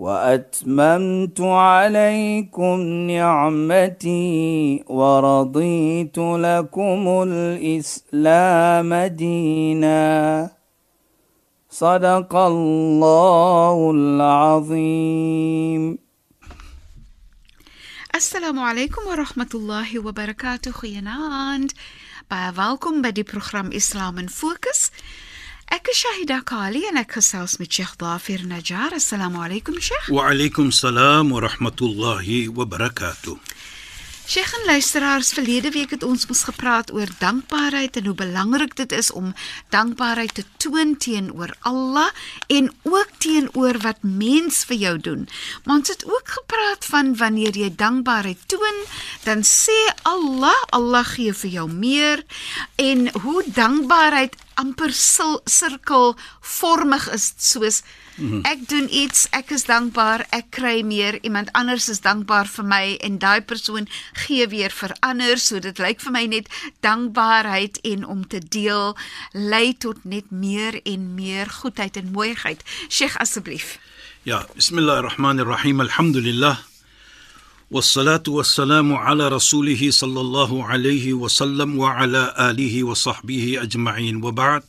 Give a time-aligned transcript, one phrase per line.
[0.00, 2.80] وأتممت عليكم
[3.12, 10.50] نعمتي ورضيت لكم الإسلام دينا.
[11.70, 15.98] صدق الله العظيم.
[18.14, 20.72] السلام عليكم ورحمة الله وبركاته.
[20.72, 21.72] خيانات
[22.30, 24.90] بايا فالكم بدي برنامج اسلام فوكس
[25.70, 28.90] Ek is Shahida Kali en ek gesels met Sheikh Dafir Najjar.
[28.96, 30.08] Assalamu alaykum Sheikh.
[30.10, 33.36] Wa alaykum salaam wa rahmatullahi wa barakatuh.
[34.30, 38.92] Sheikh en luisteraars, verlede week het ons mos gepraat oor dankbaarheid en hoe belangrik dit
[38.98, 39.30] is om
[39.74, 42.10] dankbaarheid te toon teenoor Allah
[42.46, 45.24] en ook teenoor wat mens vir jou doen.
[45.64, 48.84] Maar ons het ook gepraat van wanneer jy dankbaarheid toon,
[49.26, 52.22] dan sê Allah, Allah gee vir jou meer
[52.78, 57.80] en hoe dankbaarheid amper sirkelvormig is soos
[58.44, 62.98] ek doen iets, ek is dankbaar, ek kry meer, iemand anders is dankbaar vir my
[63.06, 63.88] en daai persoon
[64.26, 66.50] gee weer vir ander, so dit lyk vir my net
[66.84, 68.96] dankbaarheid en om te deel
[69.32, 72.64] lei tot net meer en meer goedheid en mooiheid.
[72.88, 73.78] Sheikh asseblief.
[74.28, 75.80] Ja, bismillahirrahmanirrahim.
[75.80, 76.69] Alhamdulillah.
[77.71, 84.63] والصلاة والسلام على رسوله صلى الله عليه وسلم وعلى آله وصحبه أجمعين وبعد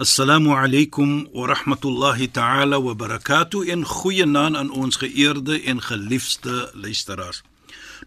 [0.00, 7.42] السلام عليكم ورحمة الله تعالى وبركاته إن goeienaand aan ons geëerde en geliefde luisteraars.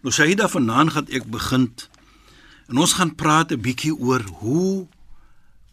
[0.02, 1.72] Nou Shahida vanaand gaan ek begin
[2.68, 4.86] en ons gaan praat 'n bietjie oor hoe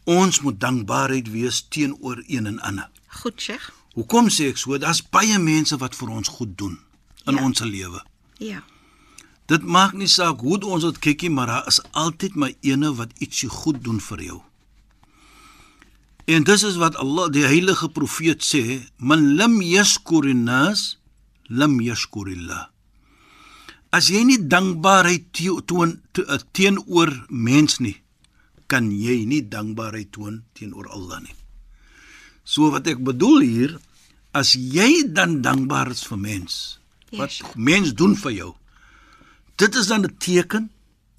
[0.04, 2.88] ons moet dankbaarheid wees teenoor een en ander.
[3.20, 3.70] Goed, Sheikh.
[3.94, 4.78] Hoekom sê ek so?
[4.78, 6.78] Daar's baie mense wat vir ons goed doen
[7.26, 7.42] in Ja.
[7.44, 8.00] ons lewe.
[8.41, 8.63] Ja.
[9.45, 13.13] Dit maak nie saak hoe ons dit kykie, maar daar is altyd maar ene wat
[13.21, 14.39] ietsie goed doen vir jou.
[16.31, 20.95] En dis is wat Allah, die heilige profeet sê, man lam yashkurin nas
[21.49, 22.69] lam yashkurillah.
[23.91, 25.33] As jy nie dankbaarheid
[25.67, 27.97] toon eh, teenoor mens nie,
[28.71, 31.35] kan jy nie dankbaarheid toon teenoor Allah nie.
[32.47, 33.73] So wat ek bedoel hier,
[34.31, 36.80] as jy dan dankbaar is vir mens,
[37.11, 37.41] wat Yes.
[37.55, 38.53] mens doen vir jou,
[39.55, 40.71] dit is dan 'n teken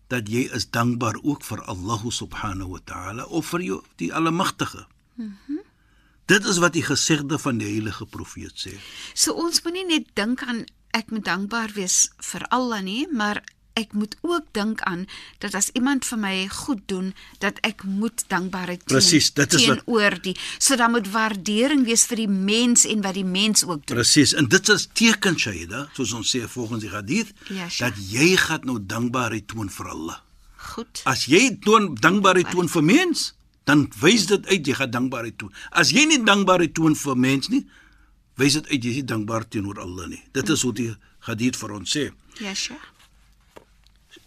[0.08, 4.86] dat jy is dankbaar ook vir Allah subhanahu wa ta'ala of vir jou die Almagtige.
[5.14, 5.28] Mhm.
[5.48, 5.60] Mm
[6.32, 8.72] dit is wat die gesegde van die heilige profeet sê.
[9.14, 10.64] So ons moenie net dink aan
[10.97, 13.42] ek moet dankbaar wees vir Allah nie, maar
[13.74, 15.06] ek moet ook dink aan
[15.38, 19.62] dat as iemand vir my goed doen, dat ek moet dankbaarheid teen, Presies, dit is
[19.64, 20.36] teenoor die.
[20.58, 23.96] So dan moet waardering wees vir die mens en wat die mens ook doen.
[23.96, 24.34] Presies.
[24.34, 27.78] En dit is teken Shaida, soos ons sê volgens die hadith, Ja, Sheikh.
[27.94, 30.18] dat jy gaan nou dankbaarheid toon vir Allah.
[30.56, 31.00] Goed.
[31.04, 33.32] As jy toon dankbaarheid toon vir mens,
[33.64, 35.52] dan wys dit uit jy gaan dankbaarheid toon.
[35.70, 37.64] As jy nie dankbaarheid toon vir mens nie,
[38.40, 40.22] wys dit uit jy is nie dankbaar teenoor Allah nie.
[40.32, 40.90] Dit is hoe die
[41.28, 42.10] hadith vir ons sê.
[42.40, 42.91] Ja, Sheikh.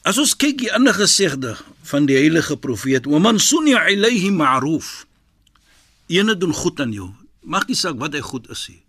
[0.06, 1.56] As ons kyk die ander gesegde
[1.90, 5.06] van die heilige profeet, "Wa man sunya ilayhi ma'ruf."
[6.08, 7.14] Ene doen goed aan jou.
[7.42, 8.82] Maak nie saak wat hy goed is nie.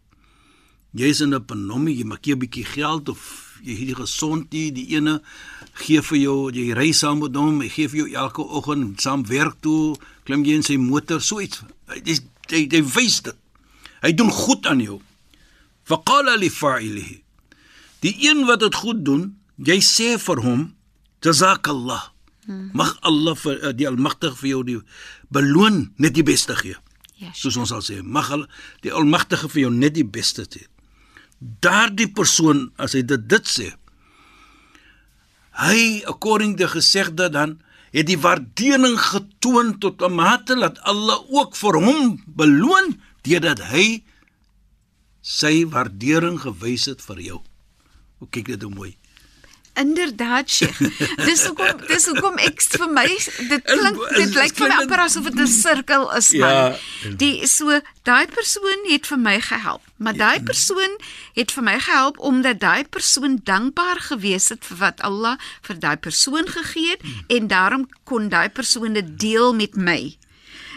[0.93, 3.21] Jy's in 'n panomie, jy maak 'n bietjie geld of
[3.63, 5.23] jy het nie gesond nie, die ene
[5.75, 9.27] gee vir jou, jy ry saam met hom, hy gee vir jou elke oggend saam
[9.27, 11.63] werk toe, klim jy in sy motor, so iets.
[11.89, 13.37] Hy dis hy, hy wys dit.
[14.03, 15.01] Hy doen goed aan jou.
[15.85, 17.23] Faqala li fa'ilihi.
[18.01, 20.76] Die een wat dit goed doen, jy sê vir hom,
[21.27, 22.13] Jazakallah.
[22.47, 24.77] Mag Allah vir eh, die Almagtige vir jou die
[25.35, 26.77] beloon net die beste gee.
[27.17, 27.41] Ja, Sheikh.
[27.41, 28.45] Soos ons sal sê, mag al
[28.85, 30.69] die Almagtige vir jou net die beste gee.
[31.65, 33.73] Daardie persoon as hy dit dit sê,
[35.57, 37.57] hy according to gesegde dan
[37.97, 44.05] het die waardering getoon tot 'n mate dat Allah ook vir hom beloon deurdat hy
[45.23, 47.41] sy waardering gewys het vir jou.
[48.21, 48.97] O kyk dit hoe mooi.
[49.77, 50.79] Inderdaad, Sheikh.
[51.25, 55.29] Dis hoekom dis hoekom ek vir my dit klink dit lyk vir my amper asof
[55.29, 56.49] dit 'n sirkel is man.
[56.49, 57.13] Ja.
[57.21, 60.97] Die so daai persoon het vir my gehelp, maar daai persoon
[61.37, 65.37] het vir my gehelp omdat daai persoon dankbaar gewees het vir wat Allah
[65.69, 70.17] vir daai persoon gegee het en daarom kon daai persoon dit deel met my.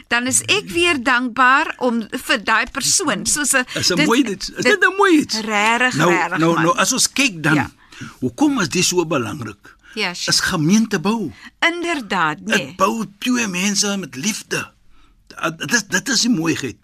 [0.10, 4.52] Dan is ek weer dankbaar om vir daai persoon soos 'n Is 'n mooi dit.
[4.58, 5.40] Is dit 'n mooi iets?
[5.40, 6.38] Regtig, nou, regtig.
[6.38, 6.64] nou man.
[6.64, 7.72] nou as ons kyk dan Ja.
[8.20, 9.76] Hoekom is dit so belangrik?
[9.94, 10.28] Ja, Sheikh.
[10.28, 11.32] Is gemeentebou.
[11.60, 12.76] Inderdaad, Dit nee.
[12.76, 14.72] bou twee mense met liefde.
[15.58, 16.78] Dit is dit is die mooiheid.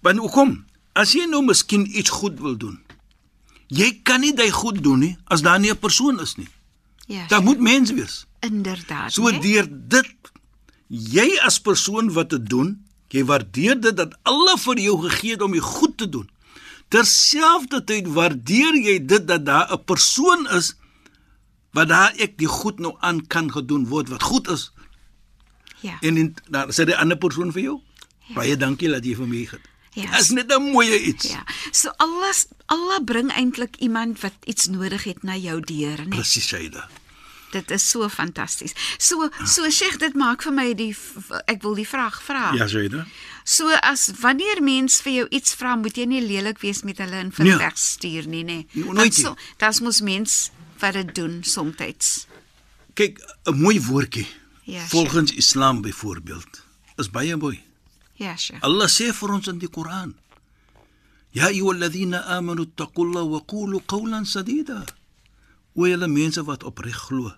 [0.00, 0.64] Want hoekom?
[0.92, 2.78] As jy nou miskien iets goed wil doen.
[3.66, 6.48] Jy kan nie dit goed doen nie as daar nie 'n persoon is nie.
[7.06, 8.26] Ja, Daar moet mens wees.
[8.40, 9.12] inderdaad.
[9.12, 9.40] So nee?
[9.40, 10.14] deur dit
[10.88, 15.42] jy as persoon wat dit doen, jy waardeer dit dat Allah vir jou gegee het
[15.42, 16.28] om jy goed te doen.
[16.88, 20.74] Terselfdertyd waardeer jy dit dat daar 'n persoon is
[21.72, 24.72] wat daar ek die goed nou aan kan gedoen word wat goed is
[25.80, 25.98] Ja.
[26.00, 27.80] en in, daar sê die ander persoon vir jou.
[28.26, 28.34] Ja.
[28.34, 29.60] Baie dankie dat jy vir my het.
[29.92, 30.10] Ja.
[30.10, 31.30] Dit is net 'n mooie iets.
[31.30, 31.44] Ja.
[31.72, 32.34] So Allah
[32.66, 36.08] Allah bring eintlik iemand wat iets nodig het na jou deur, nee.
[36.08, 36.88] Presies, Shaida.
[37.52, 38.74] Dit is so fantasties.
[38.98, 40.94] So so Sheikh, dit maak vir my die
[41.46, 42.52] ek wil die vraag vra.
[42.54, 43.06] Ja, Shaida.
[43.44, 47.16] So as wanneer mens vir jou iets vra, moet jy nie lelik wees met hulle
[47.16, 47.52] en vir Nee.
[47.54, 48.66] hulle wegstuur nie, nê.
[48.74, 50.50] Want nooit so, das moet mens
[50.80, 52.26] wat dit doen soms.
[52.94, 54.26] Kyk, 'n mooi woordjie.
[54.64, 56.62] Ja, Volgens Islam byvoorbeeld
[56.98, 57.62] is baie mooi.
[58.14, 58.62] Ja, Sheikh.
[58.62, 60.14] Allah sê vir ons in die Koran:
[61.30, 64.84] "Ya ayyuhalladhina amanu taqullaha wa qulu qawlan sadida."
[65.78, 67.30] O julle mense wat opreg glo,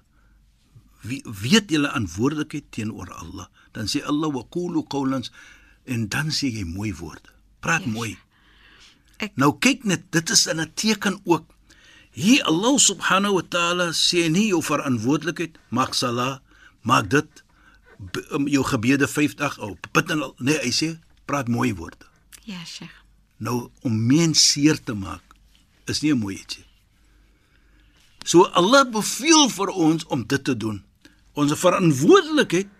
[1.04, 5.24] wie weet julle verantwoordelikheid teenoor Allah, dan sê Allah wa qulu qawlan
[5.84, 7.28] en dan sê jy mooi woorde.
[7.60, 7.92] Praat yes.
[7.92, 8.12] mooi.
[9.20, 11.44] Ek- Nou kyk net, dit is 'n teken ook.
[12.12, 16.40] Hier Allah subhanahu wa ta'ala sê nie jou verantwoordelikheid maak sala,
[16.82, 17.28] maak dit
[18.32, 19.86] um, jou gebede 50 op.
[19.92, 22.06] Bid en nee, hy sê praat mooi woorde.
[22.44, 22.96] Ja, Sheikh.
[23.36, 25.22] Nou om mens seer te maak
[25.86, 26.64] is nie 'n mooi ietsie.
[28.30, 30.78] So Allah beveel vir ons om dit te doen.
[31.34, 32.70] Ons verantwoordelikheid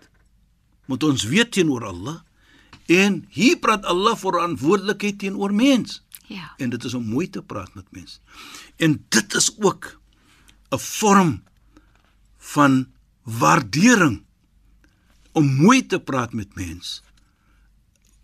[0.91, 2.21] moet ons weet teenoor Allah
[2.91, 5.99] en hier praat Allah verantwoordelikheid teenoor mens.
[6.31, 6.53] Ja.
[6.57, 8.19] En dit is om mooi te praat met mense.
[8.79, 9.99] En dit is ook
[10.71, 11.43] 'n vorm
[12.37, 12.87] van
[13.23, 14.23] waardering
[15.31, 17.01] om mooi te praat met mense.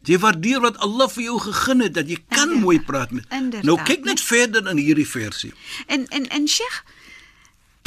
[0.08, 2.64] Jy waardeer wat Allah vir jou gegee het dat jy kan Inderdaad.
[2.64, 3.26] mooi praat met.
[3.30, 3.64] Inderdaad.
[3.64, 5.54] Nou kyk net verder in hierdie versie.
[5.88, 6.84] En en en Sheikh,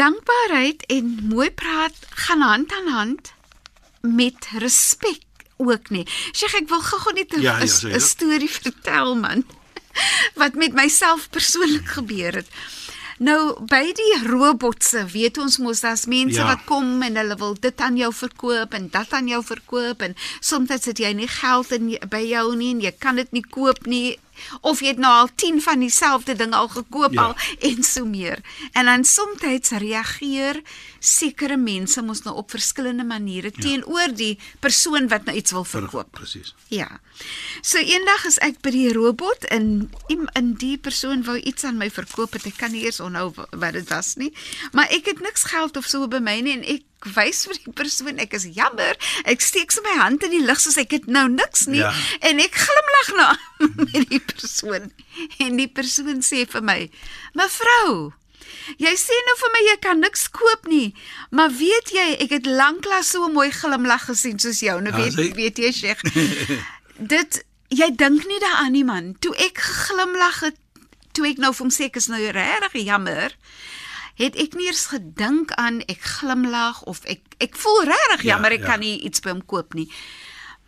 [0.00, 3.32] dankbaarheid en mooi praat gaan hand aan hand
[4.00, 5.26] met respek
[5.60, 6.06] ook nie.
[6.32, 9.44] Sheikh, ek wil gou-gou net 'n Ja, ja, ja, storie vertel man.
[10.40, 12.48] Wat met myself persoonlik gebeur het.
[13.20, 16.46] Nou by die robotse, weet ons mos daar's mense ja.
[16.46, 20.16] wat kom en hulle wil dit aan jou verkoop en dat aan jou verkoop en
[20.40, 23.84] soms het jy nie geld in by jou nie en jy kan dit nie koop
[23.84, 24.16] nie
[24.60, 27.22] of jy het nou al 10 van dieselfde ding al gekoop Ja.
[27.22, 28.38] al en so meer.
[28.72, 30.60] En dan soms reageer
[30.98, 33.62] sekere mense mos nou op verskillende maniere ja.
[33.62, 36.10] teenoor die persoon wat nou iets wil verkoop.
[36.10, 36.54] Presies.
[36.68, 37.00] Ja.
[37.62, 41.76] So eendag is ek by die robot en iem- in die persoon wou iets aan
[41.76, 42.46] my verkoop het.
[42.46, 44.32] Ek kan nie eers onthou wa- wat dit was nie.
[44.72, 46.82] Maar ek het niks geld of so by my nie en ek
[47.14, 48.96] wys vir die persoon ek is jammer.
[49.24, 51.92] Ek steek so my hand in die lug soos ek het nou niks nie Ja.
[52.20, 53.28] en ek glimlag na
[53.92, 54.92] met die persoon.
[55.38, 56.90] En die persoon sê vir my:
[57.34, 58.12] "Mevrou,
[58.78, 60.94] Jy sê nou vir my jy kan niks koop nie,
[61.30, 64.80] maar weet jy, ek het lanklaas so 'n mooi glimlag gesien soos jou.
[64.80, 66.02] Nou Ja, weet sê- weet jy, Sheikh.
[67.14, 69.14] dit jy dink nie daaraan nie man.
[69.20, 70.56] Toe ek geglimlag het,
[71.12, 73.32] toe ek nou vir hom sê ek is nou regtig jammer,
[74.20, 78.52] het ek nie eens gedink aan ek glimlag of ek ek voel regtig Ja, jammer
[78.52, 78.66] ek ja.
[78.74, 79.88] kan nie iets by hom koop nie.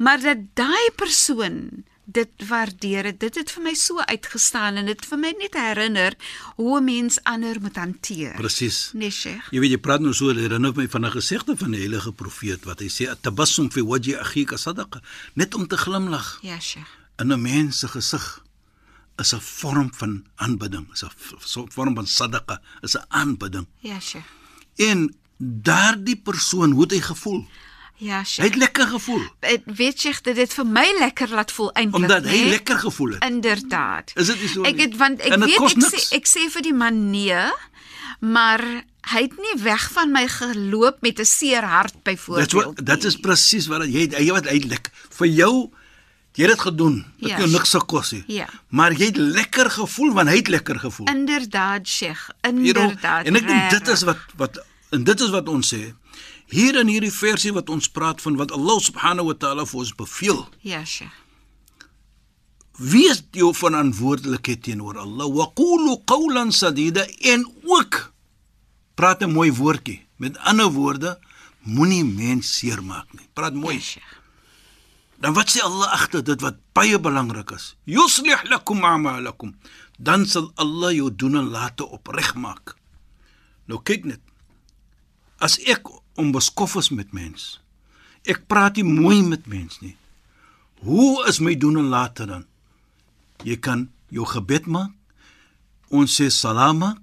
[0.00, 5.04] Maar dat daai persoon dit waardeer het, dit het vir my so uitgestaan en dit
[5.06, 6.16] vir my net herinner
[6.58, 8.34] hoe 'n mens ander moet hanteer.
[8.36, 8.90] Presies.
[8.94, 9.48] Nee, Sheikh.
[9.52, 12.64] Jy weet jy praat nou so herinner my van 'n gesegde van die heilige profeet
[12.64, 15.00] wat hy sê tabassum fi wajhi akhika sadaqa
[15.34, 16.88] net om te glimlag Ja, Sheikh.
[17.18, 18.42] in 'n mens se gesig
[19.18, 21.10] is 'n vorm van aanbidding, is 'n
[21.68, 23.66] vorm van sadaqa, is 'n aanbidding.
[23.80, 24.24] Ja, Sheikh.
[24.76, 27.46] En daardie persoon hoe het hy gevoel?
[27.96, 28.48] Ja, Hy Sheikh.
[28.50, 31.94] het lekker gevoel Ek weet Sheikh dat dit vir my lekker laat voel eintlik.
[32.02, 32.48] omdat hy né?
[32.48, 33.24] lekker gevoel het.
[33.24, 34.12] Inderdaad.
[34.14, 36.12] Is dit nie so Ek het want ek weet ek sê niks.
[36.12, 37.50] ek sê vir die man nee,
[38.20, 38.60] maar
[39.12, 42.86] hy het nie weg van my geloop met 'n seer hart byvoorbeeld.
[42.86, 45.70] dit is presies wat hy hy wat hy lekker vir jou
[46.34, 47.04] jy het dit gedoen.
[47.20, 48.24] Dit Ja, jou niks gekos nie.
[48.26, 48.48] Ja.
[48.68, 51.06] Maar jy het lekker gevoel want hy het lekker gevoel.
[51.08, 52.28] Inderdaad, Sheikh.
[52.42, 53.26] You know, Inderdaad.
[53.26, 55.94] en ek dink dit is wat wat en dit is wat ons sê.
[56.52, 59.94] Hier in hierdie versie wat ons praat van wat Allah subhanahu wa taala vir ons
[59.94, 60.48] beveel.
[60.60, 61.12] Ja, Sheikh.
[62.78, 65.28] Wie is jou verantwoordelikheid teenoor Allah?
[65.28, 68.12] Wa qulu qawlan sadida en ook
[68.94, 70.06] praat 'n mooi woordjie.
[70.16, 71.18] Met ander woorde,
[71.62, 73.28] moenie mens seermaak nie.
[73.32, 73.74] Praat mooi.
[73.74, 74.20] Ja, Sheikh.
[75.22, 77.76] Dan wat sê Allah agter dit wat baie belangrik is?
[77.86, 79.54] Yuslih lakum a'malakum.
[79.94, 82.74] Dan sal Allah jou doen en late opreg maak.
[83.70, 84.22] Nou kyk net.
[85.38, 85.86] As ek
[86.18, 87.62] onbeskof is met mens,
[88.26, 89.94] ek praat nie mooi met mens nie.
[90.82, 92.46] Hoe is my doen en late dan?
[93.46, 94.90] Jy kan jou gebed maak.
[95.94, 96.96] Ons sê salama.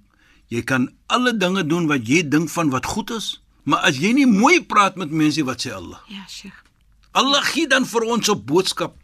[0.52, 4.12] Jy kan alle dinge doen wat jy dink van wat goed is, maar as jy
[4.18, 6.02] nie mooi praat met mense wat sê Allah.
[6.12, 6.66] Ja, Sheikh.
[7.12, 8.96] Allah gee dan vir ons 'n boodskap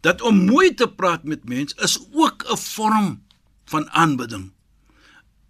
[0.00, 3.22] dat om mooi te praat met mense is ook 'n vorm
[3.64, 4.52] van aanbidding.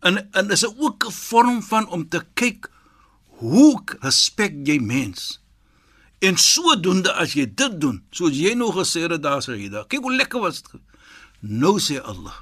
[0.00, 2.70] En en is ook 'n vorm van om te kyk
[3.26, 5.42] hoe respek jy mens.
[6.18, 9.86] En sodoende as jy dit doen, soos jy nou gesê het daar sê jy daar.
[9.86, 10.80] Kyk hoe lekker was dit.
[11.40, 12.40] Nou sê Allah,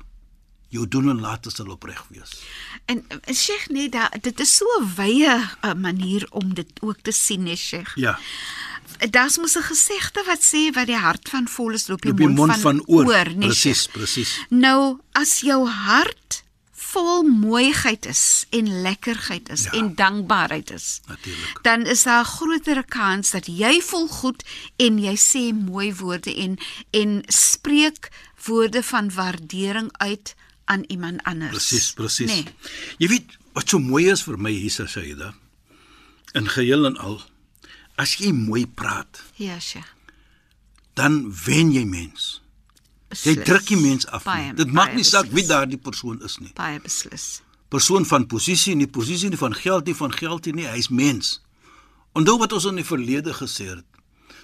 [0.68, 2.38] jou doen en late sal opreg wees.
[2.86, 3.88] En en Sheikh nee,
[4.20, 7.96] dit is so 'n wye uh, manier om dit ook te sien, nee, Sheikh.
[7.96, 8.18] Ja.
[9.10, 12.16] Daar's mos 'n gesegde wat sê wat die hart van vol is loop die Op
[12.16, 13.04] die mond, mond van, van oor.
[13.06, 14.38] oor nee, Presies, presies.
[14.48, 19.70] Nou, as jou hart vol mooiheid is en lekkerheid is Ja.
[19.72, 19.78] ja.
[19.78, 21.58] en dankbaarheid is, Natuurlik.
[21.62, 24.42] dan is daar 'n groter kans dat jy voel goed
[24.76, 26.58] en jy sê mooi woorde en
[26.90, 28.08] en spreek
[28.44, 30.34] woorde van waardering uit
[30.64, 31.50] aan iemand anders.
[31.50, 32.26] Presies, presies.
[32.30, 32.44] Nee.
[32.98, 35.34] Jy weet wat so mooi is vir my hier Saida.
[36.32, 37.20] In geheel en al,
[37.96, 39.92] as jy mooi praat, Ja, Sheikh.
[40.94, 42.40] dan wen jy mens.
[43.14, 43.44] Jy Beslis.
[43.46, 44.24] druk die mens af.
[44.24, 44.54] Baie, Nie.
[44.54, 46.50] Dit maak baie nie saak wie daardie persoon is nie.
[46.54, 47.42] baie beslis.
[47.68, 51.40] Persoon van posisie, nie posisie nie van geld nie van geld nie, hy's mens.
[52.14, 53.84] Onthou wat ons in die verlede gesê het,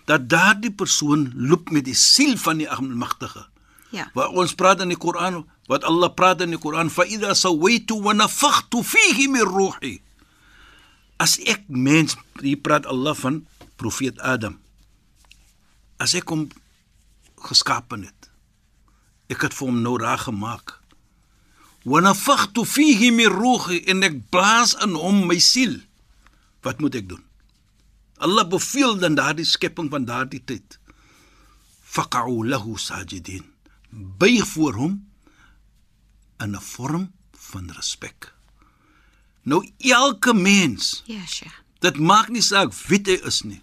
[0.06, 3.46] dat daardie persoon loop met die siel van die Almagtige.
[3.90, 4.10] Ja.
[4.14, 8.00] Waar ons praat in die Koran, wat Allah praat in die Koran, fa idha sawaitu
[8.02, 10.00] wa nafakhtu fihi min ruhi.
[11.20, 13.42] As ek mens, hier praat Allah van
[13.76, 14.56] profeet Adam.
[16.00, 16.48] As ek hom
[17.44, 18.30] geskaap het.
[19.28, 20.78] Ek het vir hom nou raag gemaak.
[21.84, 25.76] Wa nafakhtu fihi min ruhi en ek blaas in hom my siel.
[26.64, 27.22] Wat moet ek doen?
[28.20, 30.76] Allah beveel dan daardie skepping van daardie tyd.
[31.90, 33.46] Faqa'u lahu sajidin.
[33.90, 34.98] Buig voor hom
[36.40, 38.32] in 'n vorm van respek.
[39.42, 41.62] Nou elke mens, Ja, Sheikh.
[41.80, 43.62] dit maak nie saak wie hy is nie.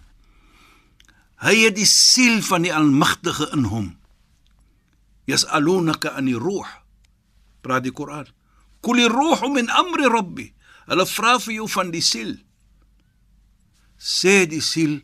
[1.38, 3.92] Hy het die siel van die Almagtige in hom.
[5.30, 6.66] Yas'alunaka an ruh.
[7.62, 8.26] Praat die Koran.
[8.82, 10.48] Kul ruh min amri rabbi.
[10.88, 12.34] Hulle vra vir jou van die siel.
[13.98, 15.00] Sê die siel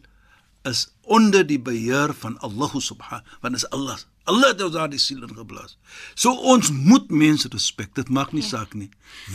[0.64, 3.99] is onder die beheer van Allah subhanahu want is Allah.
[4.25, 5.76] Allah het ons daar die siel in geblaas.
[6.16, 7.93] So ons moet mense respek.
[7.95, 8.57] Dit maak nie ja.
[8.57, 8.90] saak nie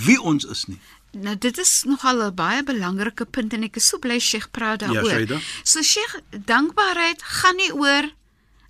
[0.06, 0.80] wie ons is nie.
[1.12, 4.80] Nou dit is nogal 'n baie belangrike punt en ek is so bly Sheikh praat
[4.80, 5.10] daaroor.
[5.10, 5.40] Shaida.
[5.64, 8.12] so Sheikh, dankbaarheid gaan nie oor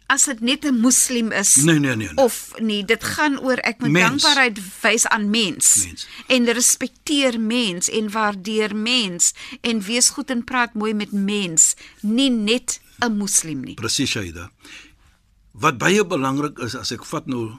[0.08, 2.08] as dit net 'n moslim is Nee nee nee.
[2.08, 2.16] nee.
[2.16, 4.08] of nie, dit gaan oor ek moet Mens.
[4.10, 6.08] dankbaarheid wys aan mens, Mens.
[6.28, 12.30] en respekteer mens en waardeer mens en wees goed en praat mooi met mens, nie
[12.30, 13.74] net 'n moslim nie.
[13.74, 14.52] Presies Shaida.
[15.52, 17.52] Wat baie belangrik is as ek vat nou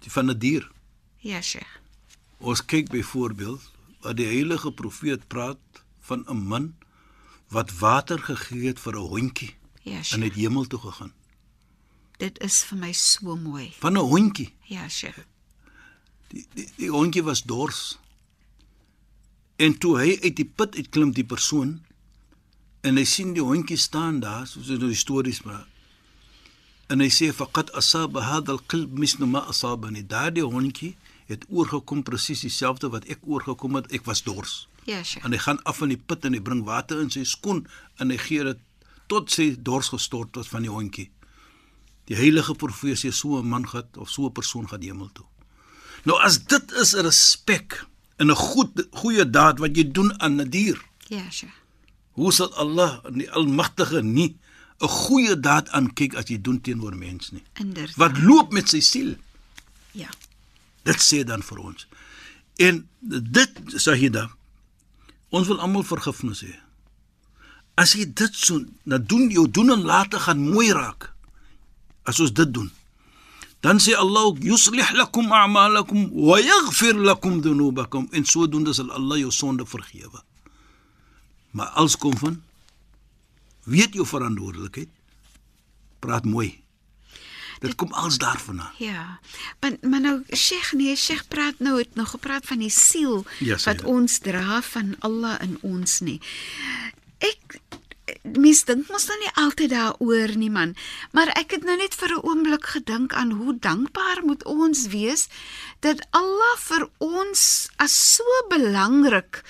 [0.00, 0.70] die van 'n dier.
[1.18, 1.80] Ja, Sheikh.
[2.38, 3.71] Ons kyk byvoorbeeld
[4.02, 6.74] wat die heilige profeet praat van 'n man
[7.48, 11.12] wat water gegee het vir 'n hondjie Ja, en het hemel toe gegaan.
[12.16, 13.72] Dit is vir my so mooi.
[13.78, 14.54] Van 'n hondjie.
[14.62, 15.26] Ja, Sheikh.
[16.28, 17.98] Die die, die hondjie was dors.
[19.56, 21.82] En toe hy uit die put uitklim die persoon
[22.80, 25.66] en hy sien die hondjie staan daar soos in die stories maar
[26.92, 30.96] en hy sê faqad asaba hadha alqalb mislu ma asabani daardie hondjie
[31.32, 35.24] het oorgekom presies dieselfde wat ek oorgekom het ek was dors Ja, Sheikh.
[35.24, 37.64] en hy gaan af in die put en hy bring water in sy skoen
[38.02, 38.58] en hy gee dit
[39.08, 41.08] tot sy dors gestort het van die hondjie
[42.10, 45.26] die heilige profesie so 'n man gehad of so 'n persoon gaan hemel toe
[46.04, 47.86] nou as dit is 'n respek
[48.18, 51.52] en 'n goed goeie daad wat jy doen aan 'n dier Ja, Sheikh.
[52.12, 54.36] Hoe sal Allah die Almagtige nie
[54.80, 57.42] 'n goeie daad aankyk as jy doen teenoor mens nie?
[57.60, 57.96] Inderdaad.
[57.96, 59.16] Wat loop met sy siel?
[59.92, 60.08] Ja.
[60.82, 61.86] Dit sê dan vir ons.
[62.62, 64.28] En dit Sahida,
[65.30, 66.54] ons wil almal vergifnis hê.
[67.78, 71.10] As jy dit so na doen jou doen en late gaan mooi raak.
[72.04, 72.70] As ons dit doen.
[73.62, 79.30] Dan sê Allah yuslih lakum a'malakum wa yaghfir lakum dhunubakum en sodoende sal Allah jou
[79.30, 80.20] sonde vergewe.
[81.52, 82.42] Maar als kom van
[83.64, 84.90] weet jou verantwoordelikheid.
[86.02, 86.61] Praat mooi.
[87.62, 88.72] Dit kom als daarvandaan.
[88.78, 89.18] Ja.
[89.60, 93.52] Maar maar nou Sheikh nee, Sheikh praat nou het nog gepraat van die siel Ja,
[93.52, 93.86] wat Sayyida.
[93.86, 96.18] ons dra van Allah in ons nie.
[97.22, 97.60] Ek
[98.22, 100.74] mens dink mos nou nie altyd daaroor nie man,
[101.14, 105.28] maar ek het nou net vir 'n oomblik gedink aan hoe dankbaar moet ons wees
[105.80, 109.42] dat Allah vir ons as so belangrik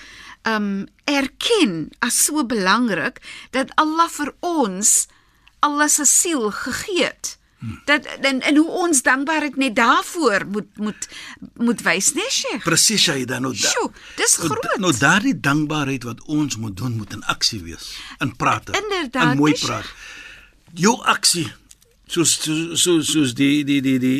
[0.45, 5.07] um erken as so belangrik dat Allah vir ons
[5.59, 7.37] Allah se siel gegee het.
[7.85, 11.07] Dat en, en hoe ons dankbaarheid net daarvoor moet moet
[11.53, 12.63] moet wys, né, Sheikh?
[12.63, 13.69] Presies Shaida nou da.
[13.69, 14.79] Sjoe, dis Nou, groot.
[14.83, 18.69] Nou daardie dankbaarheid wat ons moet doen moet in aksie wees, in praat.
[18.75, 19.87] Inderdaad, in mooi praat.
[20.73, 21.47] Jou aksie
[22.11, 24.19] soos soos soos, die die die die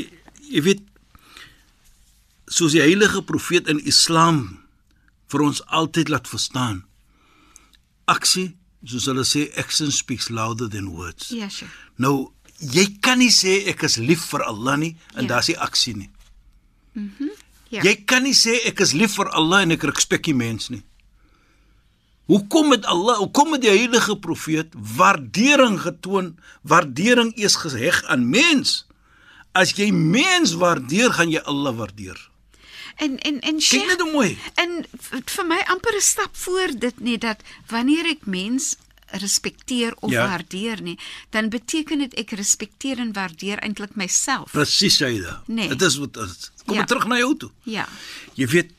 [0.49, 0.83] jy weet
[2.47, 4.43] soos die heilige profeet in Islam
[5.33, 6.83] vir ons altyd laat verstaan.
[8.07, 8.53] Aksie,
[8.85, 11.27] soos hulle sê, action speaks louder than words.
[11.33, 11.75] Ja, Sheikh.
[11.97, 12.31] Nou
[12.71, 15.27] jy kan nie sê ek is lief vir Allah nie en Ja.
[15.35, 16.09] daar's nie aksie nie.
[17.69, 17.81] Ja.
[17.83, 20.83] Jy kan nie sê ek is lief vir Allah en ek respek die mens nie.
[22.29, 28.85] Hoekom het Allah, hoekom het die heilige profeet waardering getoon, waardering eers geheg aan mens?
[29.53, 32.29] As jy mens waardeer, gaan jy Allah waardeer.
[33.01, 34.37] En en en Kyk Sheikh, net hoe mooi.
[34.55, 38.75] En vir my amper 'n stap voor dit net dat wanneer ek mens
[39.21, 40.27] respekteer of Ja.
[40.27, 40.97] waardeer nie,
[41.29, 44.51] dan beteken dit ek respekteer en waardeer eintlik myself.
[44.51, 45.25] Presies dit.
[45.47, 45.67] Nee.
[45.69, 46.51] Dit is wat is.
[46.65, 46.85] Kom Ja.
[46.85, 47.51] terug na jou toe.
[47.63, 47.87] Ja.
[48.33, 48.71] Jy weet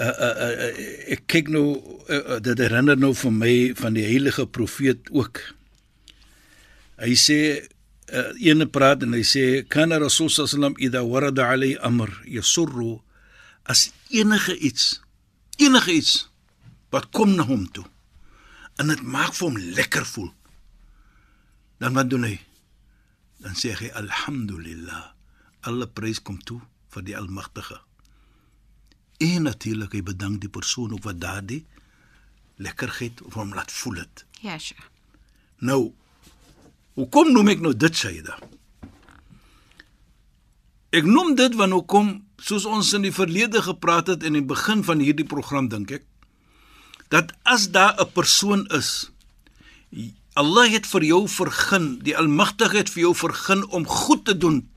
[0.00, 1.66] uh, uh, uh, uh, ek kyk nou
[2.08, 5.40] uh, uh, dit herinner nou vir my van die heilige profeet ook.
[7.02, 7.38] Hy sê
[8.12, 13.00] uh, ene praat en hy sê kana rasul sallam idha warada alayhi amr yasurru
[13.64, 15.00] as enige iets
[15.62, 16.28] enige iets
[16.90, 17.84] wat kom na hom toe
[18.82, 20.30] en dit maak vir hom lekker voel.
[21.82, 22.36] Dan wat doen hy?
[23.42, 25.02] Dan sê hy alhamdulillah
[25.70, 26.60] alle prys kom toe
[26.94, 27.78] vir die almagtige.
[29.22, 31.62] En natuurlik hy bedank die persoon ook wat daardie
[32.62, 34.24] lekkerheid vir hom laat voel het.
[34.42, 34.88] Ja, Sheikh.
[35.62, 35.92] nou
[36.98, 38.34] hoekom noem ek nou dit Saida?
[40.92, 42.08] Ek noem dit want hoekom
[42.42, 46.04] soos ons in die verlede gepraat het in die begin van hierdie program dink ek
[47.12, 49.10] dat as daar 'n persoon is
[50.34, 54.68] Allah het vir jou vergun, die Almagtige het vir jou vergun om goed te doen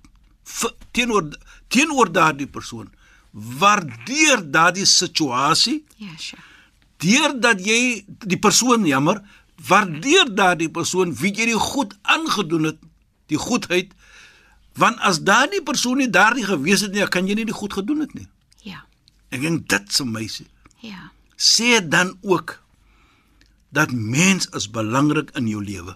[0.92, 1.30] teenoor
[1.68, 2.92] teenoor daardie persoon.
[3.32, 6.44] Waardeer daardie situasie Ja, Sheikh.
[6.98, 9.22] deurdat jy die persoon jammer,
[9.68, 12.78] waardeer daardie persoon wie jy die goed aangedoen het,
[13.28, 13.92] die goedheid.
[14.76, 18.00] Want as daardie persoon nie daardie gewees het nie, kan jy nie die goed gedoen
[18.00, 18.28] het nie.
[18.62, 18.84] Ja.
[19.32, 20.48] Ek dink dit se meisie.
[20.84, 21.12] Ja.
[21.38, 22.60] Sê dan ook
[23.70, 25.96] dat mens is belangrik in jou lewe.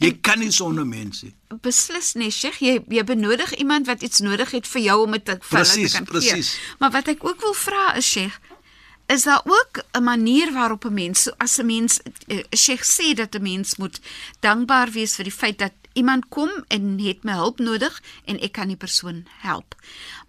[0.00, 1.34] Jy kan nie sonder mens nie.
[1.62, 2.58] Beslis nie, Sheikh.
[2.64, 5.68] Jy jy benodig iemand wat iets nodig het vir jou om dit te vir hulle
[5.68, 6.54] Presies, te kan presies.
[6.56, 6.76] gee.
[6.78, 8.38] Maar wat ek ook wil vra is, Sheikh,
[9.12, 13.34] is daar ook 'n manier waarop 'n mens as 'n mens eh, Sheikh sê dat
[13.34, 14.00] 'n mens moet
[14.40, 18.52] dankbaar wees vir die feit dat iemand kom en het my hulp nodig en ek
[18.52, 19.74] kan die persoon help.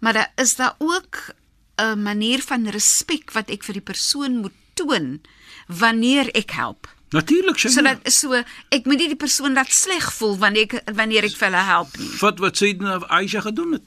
[0.00, 1.34] Maar daar is daar ook
[1.76, 5.20] 'n manier van respek wat ek vir die persoon moet toon
[5.66, 6.88] wanneer ek help.
[7.14, 7.70] Natuurlik sê.
[7.70, 8.32] Sodat so
[8.68, 11.96] ek moet nie die persoon laat sleg voel wanneer ek wanneer ek vir hulle help
[11.98, 12.08] nie.
[12.18, 13.82] vat wat Sayyidina Aisha gedoen het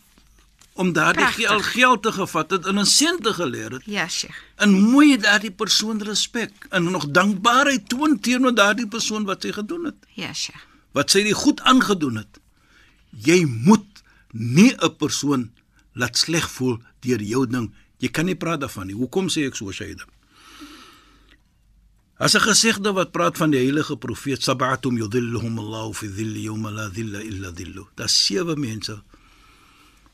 [0.78, 3.82] om daardie geld geld te gevat het en 'n sent te geleer het.
[3.86, 4.38] Ja, Sheikh.
[4.56, 9.86] En mooi daardie persoon respek en nog dankbaarheid toon teenoor daardie persoon wat sy gedoen
[9.86, 9.96] het.
[10.14, 10.64] Ja, Sheikh.
[10.92, 12.40] Wat sy die goed aangedoen het.
[13.10, 15.52] Jy moet nie 'n persoon
[15.97, 17.71] laat sleg voel deur jou ding.
[18.03, 18.97] Jy kan nie praat daarvan nie.
[18.97, 20.05] Hoekom sê ek so Shaida?
[22.19, 26.71] As 'n gesegde wat praat van die heilige profeet Sab'atum yudhilluhum Allahu fi dhilli yawma
[26.71, 27.87] la dhilla illa dhillu.
[27.97, 29.03] Daar's sewe mense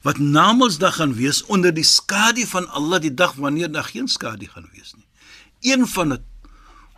[0.02, 4.46] wat namelsdag gaan wees onder die skadu van Allah die dag wanneer daar geen skadu
[4.46, 5.06] gaan wees nie.
[5.60, 6.22] Een van dit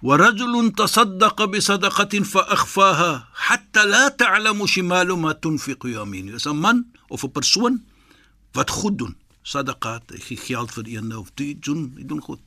[0.02, 6.36] ورجل تصدق بصدقة فأخفاها حتى لا تعلم شماله ما تنفق يمينه.
[6.36, 7.84] Is 'n man of 'n persoon
[8.55, 9.15] wat goed doen.
[9.45, 12.41] Sadaqat, hy gee geld vir een of twee doen, hy doen goed.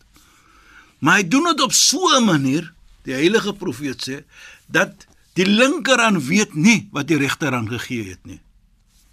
[0.98, 2.72] Maar hy doen dit op so 'n manier,
[3.06, 4.24] die heilige profeet sê,
[4.66, 8.40] dat die linkerhand weet nie wat die regterhand gegee het nie.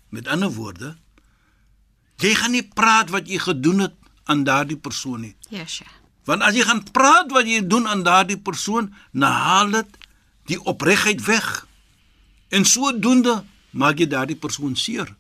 [0.10, 0.96] Met ander woorde,
[2.18, 5.36] jy gaan nie praat wat jy gedoen het aan daardie persoon nie.
[5.50, 5.92] Ja, Sheikh.
[6.26, 9.98] Want as jy gaan praat wat jy doen aan daardie persoon, dan haal dit
[10.50, 11.68] die opregtheid weg.
[12.50, 15.16] En sodoende maak jy daardie persoon seer.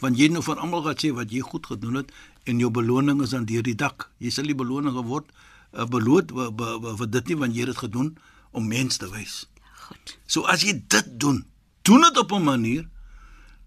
[0.00, 2.12] Want jy nou van almal gaan sê wat jy goed gedoen het
[2.44, 4.10] en jou beloning is dan deur die dak.
[4.18, 5.26] Jy sal nie beloning geword
[5.72, 8.16] uh, beloot vir be, be, be dit nie want jy het dit gedoen
[8.50, 9.46] om mens te wys.
[9.88, 10.16] Goed.
[10.26, 11.44] So as jy dit doen,
[11.82, 12.88] doen dit op 'n manier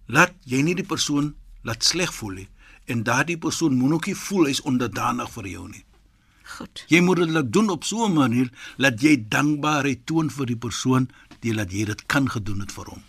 [0.07, 2.49] laat jy nie die persoon laat sleg voel nie
[2.85, 5.83] en daardie persoon moet ook nie voel hy's onderdanig vir jou nie.
[6.57, 6.83] Goed.
[6.91, 10.57] Jy moet dit laat doen op so 'n manier dat jy dankbaarheid toon vir die
[10.57, 13.03] persoon deurdat jy dit kan gedoen het vir hom.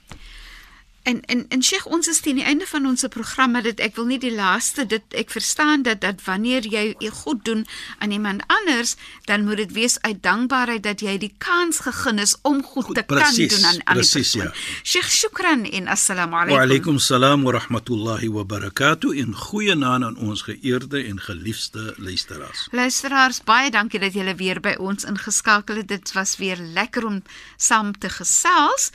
[1.02, 4.04] En en en Sheikh, ons is teen die einde van ons program, dit ek wil
[4.06, 7.66] nie die laaste dit ek verstaan dat dat wanneer jy goed doen
[7.98, 12.36] aan iemand anders, dan moet dit wees uit dankbaarheid dat jy die kans gegee is
[12.42, 14.52] om goed, goed te precies, kan doen aan precies, persoon.
[14.54, 14.82] ja.
[14.82, 16.62] Sheikh, shukran en assalamu Wa alaykum.
[16.62, 22.68] alaykum salaam wa rahmatullahi wa barakatuh in goeie naam aan ons geëerde en geliefde luisteraars.
[22.70, 25.88] Luisteraars, baie dankie dat julle weer by ons ingeskakel het.
[25.88, 27.22] Dit was weer lekker om
[27.56, 28.90] saam te gesels.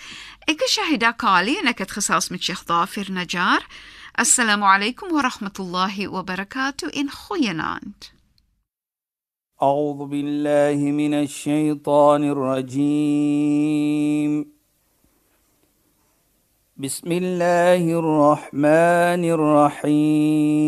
[0.50, 3.68] إيك إيكشا كالي نكت خصاص من شيخ ظافر نجار.
[4.20, 7.02] السلام عليكم ورحمة الله وبركاته.
[7.02, 8.04] إن خيناند
[9.64, 13.32] أعوذ بالله من الشيطان الرجيم.
[16.78, 20.68] بسم الله الرحمن الرحيم.